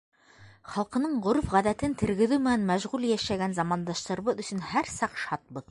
Халҡының 0.75 1.19
ғөрөф-ғәҙәтен 1.25 1.95
тергеҙеү 2.03 2.41
менән 2.49 2.67
мәшғүл 2.73 3.07
йәшәгән 3.13 3.55
замандаштарыбыҙ 3.61 4.47
өсөн 4.47 4.69
һәр 4.73 4.95
саҡ 4.99 5.25
шатбыҙ. 5.29 5.69